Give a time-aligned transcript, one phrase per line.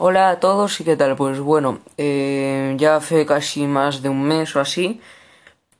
[0.00, 4.22] Hola a todos y qué tal, pues bueno, eh, ya hace casi más de un
[4.22, 5.00] mes o así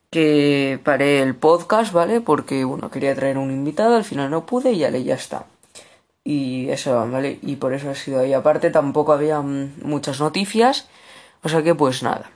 [0.09, 2.19] que paré el podcast, ¿vale?
[2.19, 5.45] Porque bueno, quería traer un invitado, al final no pude y ya, ya está.
[6.25, 7.39] Y eso, ¿vale?
[7.41, 8.33] Y por eso ha sido ahí.
[8.33, 10.89] Aparte tampoco había mm, muchas noticias,
[11.41, 12.29] o sea que pues nada.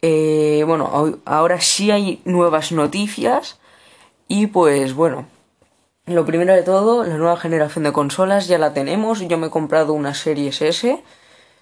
[0.00, 3.58] Eh, bueno, ahora sí hay nuevas noticias
[4.26, 5.26] y pues bueno,
[6.08, 9.20] lo primero de todo, la nueva generación de consolas ya la tenemos.
[9.20, 11.02] Yo me he comprado una Series S.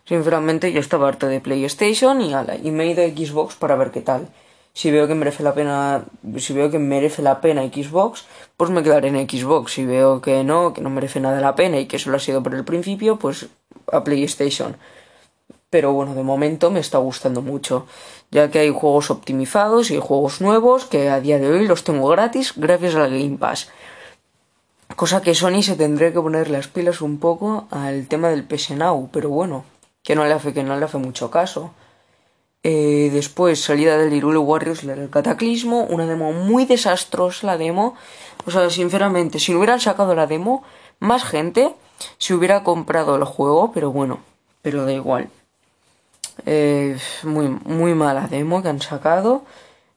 [0.04, 4.00] Sinceramente, yo estaba harto de PlayStation y, me he ido a Xbox para ver qué
[4.00, 4.28] tal.
[4.72, 6.04] Si veo que merece la pena,
[6.36, 8.24] si veo que merece la pena Xbox,
[8.56, 9.72] pues me quedaré en Xbox.
[9.72, 12.42] Si veo que no, que no merece nada la pena y que solo ha sido
[12.42, 13.48] por el principio, pues
[13.90, 14.76] a PlayStation.
[15.70, 17.86] Pero bueno, de momento me está gustando mucho,
[18.30, 22.08] ya que hay juegos optimizados y juegos nuevos que a día de hoy los tengo
[22.08, 23.68] gratis gracias a la Game Pass.
[24.94, 28.70] Cosa que Sony se tendría que poner las pilas un poco al tema del PS
[28.70, 29.64] Now, pero bueno,
[30.02, 31.72] que no le hace, que no le hace mucho caso.
[32.62, 37.94] Eh, después, salida del Hyrule Warriors, el Cataclismo, una demo muy desastrosa la demo.
[38.46, 40.64] O sea, sinceramente, si no hubieran sacado la demo,
[40.98, 41.74] más gente
[42.18, 44.20] se hubiera comprado el juego, pero bueno,
[44.62, 45.28] pero da igual.
[46.44, 49.42] Eh, muy, muy mala demo que han sacado.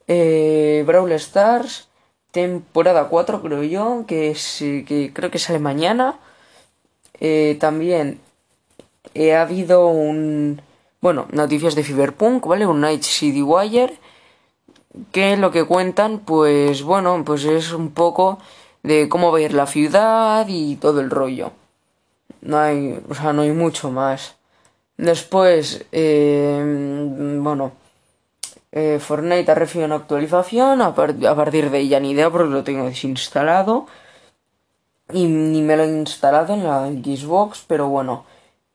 [0.07, 1.88] Eh, Brawl Stars,
[2.31, 6.19] temporada 4 creo yo, que, es, que creo que sale mañana.
[7.19, 8.19] Eh, también
[9.13, 10.61] eh, ha habido un...
[11.01, 12.65] Bueno, noticias de Cyberpunk, ¿vale?
[12.67, 13.97] Un Night City Wire.
[15.11, 18.39] Que lo que cuentan, pues bueno, pues es un poco
[18.83, 21.51] de cómo va a ir la ciudad y todo el rollo.
[22.41, 24.35] No hay, o sea, no hay mucho más.
[24.97, 27.71] Después, eh, bueno,
[28.71, 32.85] eh, Fortnite ha recibido una actualización, a, partir de ella ni idea porque lo tengo
[32.85, 33.87] desinstalado.
[35.11, 38.25] Y ni me lo he instalado en la Xbox, pero bueno.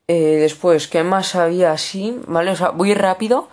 [0.09, 2.21] Eh, después, ¿qué más había así?
[2.27, 2.51] ¿Vale?
[2.51, 3.49] O sea, voy rápido,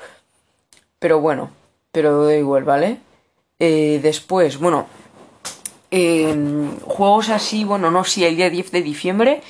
[1.00, 1.52] pero bueno,
[1.92, 3.00] pero da igual, ¿vale?
[3.60, 4.88] Eh, después, bueno,
[5.92, 9.42] em, juegos así, bueno, no, si el día 10 de diciembre,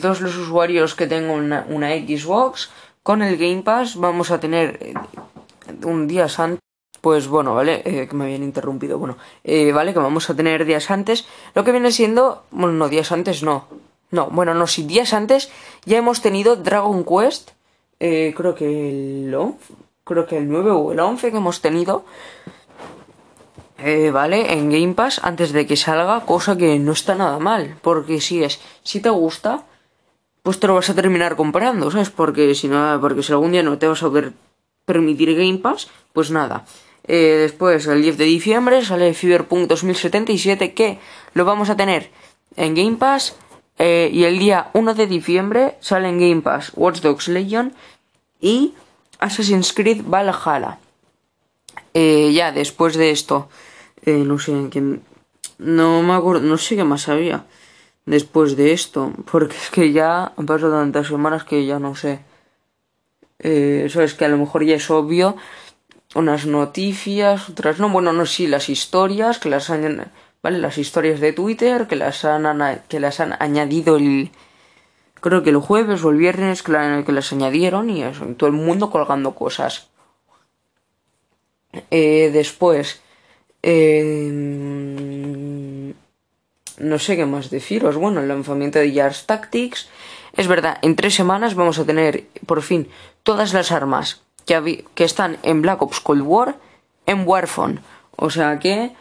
[0.00, 2.70] todos los usuarios que tengan una, una Xbox,
[3.02, 4.94] con el Game Pass vamos a tener
[5.84, 6.60] un día antes,
[7.00, 7.82] pues bueno, ¿vale?
[7.84, 9.92] Eh, que me habían interrumpido, bueno, eh, ¿vale?
[9.92, 13.66] Que vamos a tener días antes, lo que viene siendo, bueno, no, días antes no,
[14.10, 15.50] no, bueno, no, si días antes
[15.84, 17.52] ya hemos tenido Dragon Quest,
[18.00, 19.58] eh, creo que el 11,
[20.04, 22.04] creo que el 9 o el 11 que hemos tenido,
[24.12, 24.52] ¿vale?
[24.52, 28.44] En Game Pass antes de que salga, cosa que no está nada mal, porque si
[28.44, 29.64] es, si te gusta,
[30.42, 32.10] pues te lo vas a terminar comprando, ¿sabes?
[32.10, 34.32] Porque si no, porque si algún día no te vas a ver
[34.90, 36.64] permitir Game Pass, pues nada.
[37.06, 40.98] Eh, después, el 10 de diciembre, sale Cyberpunk 2077, que
[41.34, 42.10] lo vamos a tener
[42.56, 43.36] en Game Pass.
[43.78, 47.72] Eh, y el día 1 de diciembre sale en Game Pass Watch Dogs Legion
[48.40, 48.74] y
[49.18, 50.78] Assassin's Creed Valhalla.
[51.94, 53.48] Eh, ya después de esto,
[54.04, 55.02] no sé quién.
[55.58, 57.44] No me acuerdo, no sé qué más había
[58.06, 62.20] después de esto, porque es que ya han pasado tantas semanas que ya no sé.
[63.40, 65.36] Eh, eso es que a lo mejor ya es obvio.
[66.14, 67.88] Unas noticias, otras no.
[67.88, 70.10] Bueno, no, sí, las historias, que las han.
[70.42, 70.58] ¿Vale?
[70.58, 74.30] Las historias de Twitter, que las han, que las han añadido el.
[75.20, 78.24] Creo que el jueves o el viernes que, las añadieron y eso.
[78.36, 79.88] todo el mundo colgando cosas.
[81.90, 83.00] Eh, después.
[83.62, 84.30] Eh,
[86.78, 87.96] no sé qué más deciros.
[87.96, 89.88] Bueno, el lanzamiento de Yars Tactics.
[90.36, 92.88] Es verdad, en tres semanas vamos a tener por fin
[93.22, 94.22] todas las armas
[94.94, 96.56] que, están en Black Ops Cold War
[97.06, 97.80] en Warphone.
[98.16, 98.92] O sea que,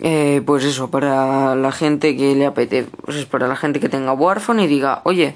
[0.00, 3.88] eh, pues eso, para la gente que le apetece, pues es para la gente que
[3.88, 5.34] tenga Warphone y diga, oye,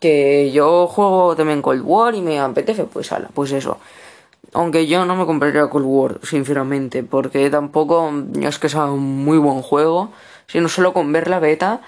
[0.00, 3.78] que yo juego también Cold War y me apetece, pues ala, pues eso.
[4.52, 9.38] Aunque yo no me compraría Cold War, sinceramente, porque tampoco es que sea un muy
[9.38, 10.10] buen juego,
[10.46, 11.80] sino solo con ver la beta,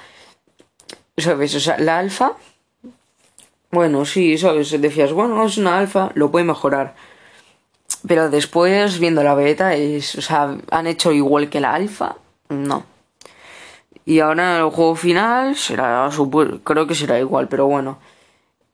[1.16, 1.54] ¿sabes?
[1.56, 2.36] O sea, la alfa
[3.72, 4.70] bueno, sí, ¿sabes?
[4.80, 6.94] Decías, bueno, es una alfa, lo puede mejorar.
[8.06, 12.16] Pero después, viendo la beta, es, o sea, han hecho igual que la alfa,
[12.50, 12.84] no.
[14.04, 16.10] Y ahora el juego final será,
[16.64, 17.98] creo que será igual, pero bueno.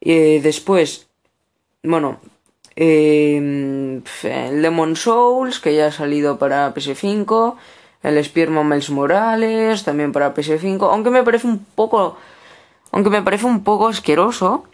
[0.00, 1.06] Eh, después,
[1.84, 2.18] bueno,
[2.74, 3.36] eh,
[4.24, 7.56] el Demon Souls, que ya ha salido para PS5.
[8.02, 10.88] El Spearman Miles Morales, también para PS5.
[10.90, 12.16] Aunque me parece un poco.
[12.92, 14.64] Aunque me parece un poco asqueroso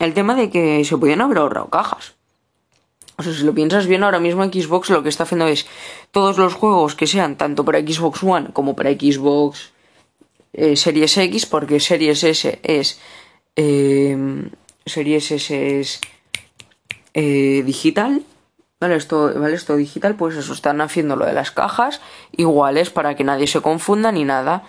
[0.00, 2.14] el tema de que se podían haber ahorrado cajas.
[3.16, 5.66] O sea, si lo piensas bien, ahora mismo Xbox lo que está haciendo es
[6.12, 9.72] todos los juegos que sean tanto para Xbox One como para Xbox
[10.52, 13.00] eh, Series X, porque Series S es.
[13.56, 14.48] Eh,
[14.86, 16.00] Series S es
[17.14, 18.22] eh, digital.
[18.80, 22.00] Vale esto, vale, esto digital, pues eso, están haciendo lo de las cajas
[22.30, 24.62] iguales para que nadie se confunda ni nada.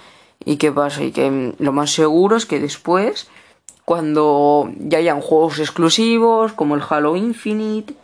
[0.44, 1.04] ¿Y qué pasa?
[1.04, 3.30] Y que lo más seguro es que después,
[3.90, 7.96] cuando ya hayan juegos exclusivos, como el Halo Infinite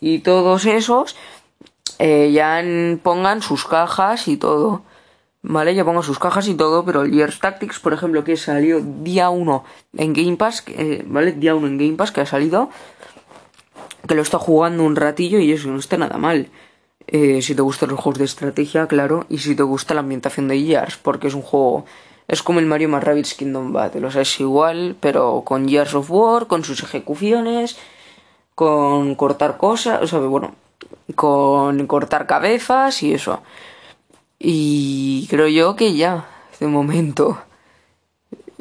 [0.00, 1.16] y todos esos,
[1.98, 2.64] eh, ya
[3.02, 4.80] pongan sus cajas y todo.
[5.42, 5.74] ¿Vale?
[5.74, 9.28] Ya pongan sus cajas y todo, pero el Gears Tactics, por ejemplo, que salió día
[9.28, 9.64] 1
[9.98, 11.32] en Game Pass, eh, ¿vale?
[11.32, 12.70] Día 1 en Game Pass, que ha salido,
[14.08, 16.48] que lo está jugando un ratillo y eso no está nada mal.
[17.06, 20.48] Eh, si te gustan los juegos de estrategia, claro, y si te gusta la ambientación
[20.48, 21.84] de Gears, porque es un juego...
[22.28, 25.94] Es como el Mario más Rabbids Kingdom Battle, o sea, es igual, pero con Gears
[25.94, 27.78] of War, con sus ejecuciones,
[28.54, 30.54] con cortar cosas, o sea, bueno,
[31.14, 33.40] con cortar cabezas y eso.
[34.38, 36.26] Y creo yo que ya,
[36.60, 37.38] de momento.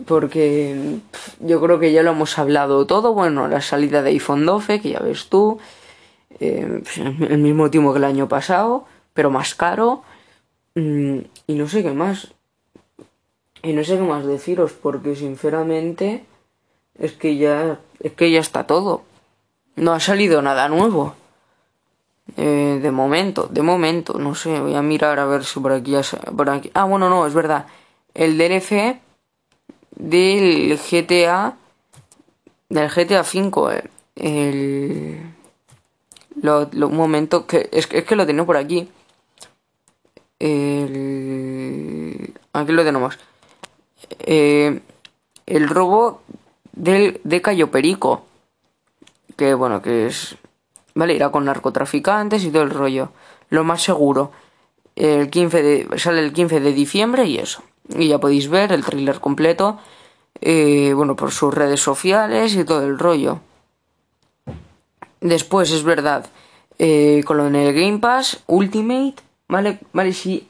[0.05, 0.99] Porque
[1.39, 3.13] yo creo que ya lo hemos hablado todo.
[3.13, 5.59] Bueno, la salida de iPhone 12, que ya ves tú.
[6.39, 6.83] Eh,
[7.29, 10.03] el mismo tiempo que el año pasado, pero más caro.
[10.75, 12.33] Mm, y no sé qué más.
[13.63, 16.25] Y no sé qué más deciros, porque sinceramente
[16.99, 19.03] es que ya es que ya está todo.
[19.75, 21.15] No ha salido nada nuevo.
[22.35, 25.91] Eh, de momento, de momento, no sé, voy a mirar a ver si por aquí
[25.91, 26.01] ya
[26.35, 26.69] por aquí.
[26.73, 27.67] Ah, bueno, no, es verdad.
[28.13, 28.99] El DLC
[29.95, 31.55] del GTA
[32.69, 35.21] del GTA 5 eh, el
[36.41, 38.89] lo, un momento que es, es, que lo tengo por aquí.
[40.39, 43.17] El, aquí lo tenemos.
[44.19, 44.81] Eh,
[45.45, 46.21] el robo
[46.73, 48.25] del de Cayo Perico.
[49.35, 50.37] Que bueno, que es
[50.97, 51.13] ¿vale?
[51.13, 53.09] Irá con narcotraficantes y todo el rollo.
[53.49, 54.31] Lo más seguro.
[54.95, 57.61] El 15 de, sale el 15 de diciembre y eso.
[57.89, 59.79] Y ya podéis ver el tráiler completo.
[60.41, 63.39] Eh, bueno, por sus redes sociales y todo el rollo.
[65.21, 66.27] Después, es verdad,
[66.77, 69.15] eh, con lo en el Game Pass Ultimate,
[69.47, 69.79] ¿vale?
[69.93, 70.47] Vale, si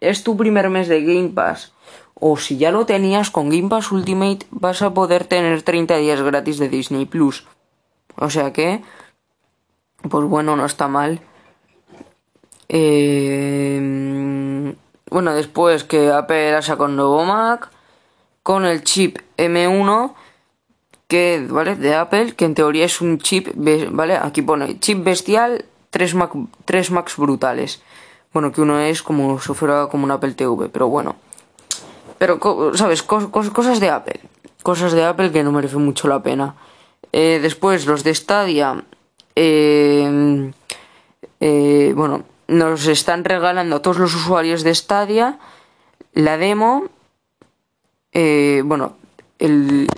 [0.00, 1.72] es tu primer mes de Game Pass
[2.20, 6.22] o si ya lo tenías con Game Pass Ultimate, vas a poder tener 30 días
[6.22, 7.46] gratis de Disney Plus.
[8.16, 8.82] O sea que
[10.08, 11.20] pues bueno, no está mal.
[12.68, 13.80] Eh,
[15.10, 17.70] bueno, después que Apple ha sacado un nuevo Mac
[18.42, 20.14] con el chip M1
[21.08, 21.74] que, ¿vale?
[21.74, 23.48] De Apple, que en teoría es un chip,
[23.90, 24.16] ¿vale?
[24.16, 26.30] Aquí pone chip bestial, 3, Mac,
[26.64, 27.82] 3 Macs brutales.
[28.32, 31.16] Bueno, que uno es como si fuera como un Apple TV, pero bueno.
[32.20, 32.38] Pero,
[32.74, 33.02] ¿sabes?
[33.02, 34.20] cosas de Apple.
[34.62, 36.54] Cosas de Apple que no merecen mucho la pena.
[37.12, 38.84] Eh, después, los de Stadia
[39.34, 40.52] eh,
[41.40, 45.38] eh, bueno, nos están regalando a todos los usuarios de Stadia
[46.12, 46.88] la demo.
[48.12, 48.98] Eh, bueno,
[49.38, 49.88] el.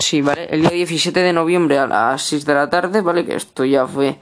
[0.00, 0.46] Sí, ¿vale?
[0.50, 3.24] El día 17 de noviembre a las 6 de la tarde, ¿vale?
[3.24, 4.18] Que esto ya fue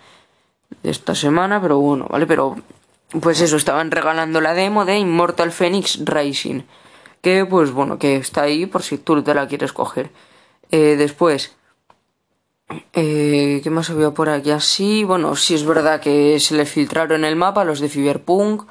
[0.83, 2.27] de esta semana, pero bueno, ¿vale?
[2.27, 2.57] Pero.
[3.23, 6.63] Pues eso, estaban regalando la demo de Immortal Phoenix Rising.
[7.23, 10.11] Que, pues bueno, que está ahí por si tú te la quieres coger.
[10.71, 11.57] después.
[12.93, 15.05] Eh, ¿Qué más había por aquí así?
[15.05, 18.65] Bueno, sí es verdad que se le filtraron el mapa los de Cyberpunk.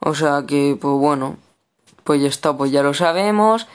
[0.00, 1.36] O sea que, pues bueno,
[2.04, 3.66] pues ya está, pues ya lo sabemos.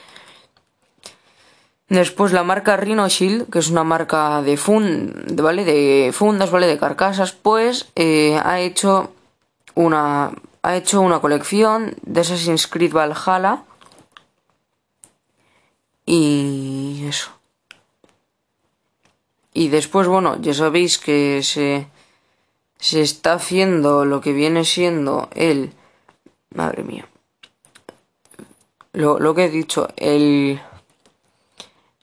[1.88, 5.64] Después la marca Rhino Shield, que es una marca de, fund, ¿vale?
[5.64, 6.66] de fundas, ¿vale?
[6.66, 9.12] De carcasas, pues eh, ha hecho
[9.74, 10.32] una
[10.64, 13.64] ha hecho una colección de Assassin's Creed Valhalla
[16.14, 17.30] y eso.
[19.54, 21.86] Y después, bueno, ya sabéis que se,
[22.78, 25.72] se está haciendo lo que viene siendo el...
[26.54, 27.08] Madre mía.
[28.92, 30.60] Lo, lo que he dicho, el...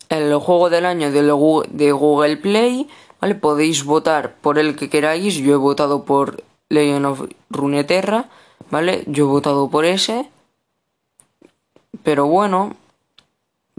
[0.09, 2.89] El juego del año de, de Google Play,
[3.21, 3.35] ¿vale?
[3.35, 5.35] Podéis votar por el que queráis.
[5.35, 8.27] Yo he votado por Legend of Runeterra,
[8.71, 9.03] ¿vale?
[9.05, 10.27] Yo he votado por ese.
[12.01, 12.75] Pero bueno,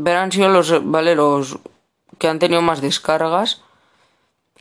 [0.03, 1.15] verán si los, ¿vale?
[1.15, 1.59] Los,
[2.19, 3.63] que han tenido más descargas.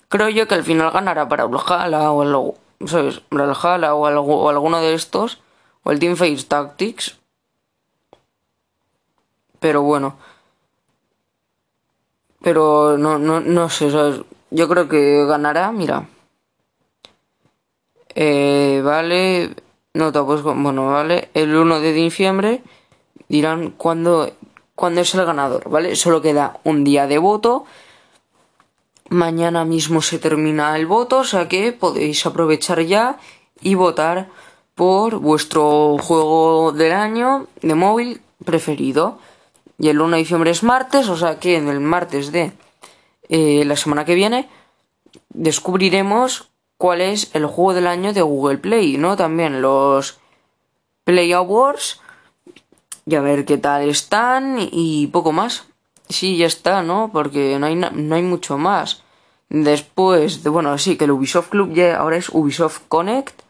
[0.08, 2.55] Creo yo que al final ganará para Brawlhalla o algo,
[2.86, 3.22] ¿sabes?
[3.29, 5.41] O, o alguno de estos.
[5.84, 7.19] O el Team Face Tactics.
[9.60, 10.17] Pero bueno.
[12.41, 13.89] Pero no, no, no sé.
[14.51, 16.08] Yo creo que ganará, mira.
[18.15, 19.55] Eh, vale.
[19.93, 21.29] Nota, pues bueno, vale.
[21.34, 22.63] El 1 de diciembre
[23.27, 24.31] dirán cuándo
[24.79, 25.98] cuando es el ganador, ¿vale?
[25.98, 27.65] Solo queda un día de voto.
[29.09, 33.17] Mañana mismo se termina el voto, o sea que podéis aprovechar ya
[33.59, 34.29] y votar
[34.75, 39.19] por vuestro juego del año de móvil preferido.
[39.77, 42.53] Y el 1 de diciembre es martes, o sea que en el martes de
[43.27, 44.48] eh, la semana que viene
[45.27, 49.17] descubriremos cuál es el juego del año de Google Play, ¿no?
[49.17, 50.19] También los
[51.03, 52.00] Play Awards
[53.09, 55.65] y a ver qué tal están y poco más.
[56.09, 57.09] Sí, ya está, ¿no?
[57.11, 59.03] Porque no hay, no hay mucho más.
[59.49, 63.41] Después, de, bueno, sí, que el Ubisoft Club ya ahora es Ubisoft Connect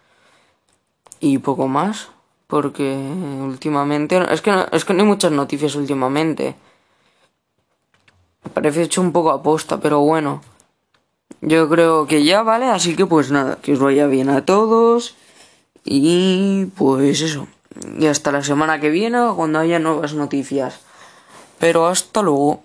[1.20, 2.10] y poco más.
[2.48, 2.96] Porque
[3.42, 6.56] últimamente, es que no, es que no hay muchas noticias últimamente.
[8.44, 10.42] Me parece hecho un poco aposta, pero bueno.
[11.42, 12.66] Yo creo que ya, ¿vale?
[12.66, 15.16] Así que pues nada, que os vaya bien a todos.
[15.84, 17.48] Y pues eso.
[17.98, 20.80] Y hasta la semana que viene cuando haya nuevas noticias.
[21.60, 22.64] Pero hasta luego.